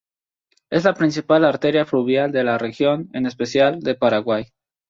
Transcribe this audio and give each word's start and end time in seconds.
Es 0.71 0.83
la 0.85 0.95
principal 0.95 1.45
arteria 1.45 1.85
fluvial 1.85 2.31
de 2.31 2.43
la 2.43 2.57
región, 2.57 3.09
en 3.13 3.27
especial, 3.27 3.81
de 3.81 3.93
Paraguay. 3.93 4.47